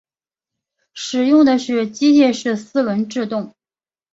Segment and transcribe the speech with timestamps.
[0.95, 3.53] 使用的是机械式四轮制动。